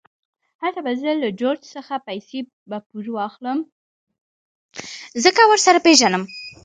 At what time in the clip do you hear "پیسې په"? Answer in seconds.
2.07-2.77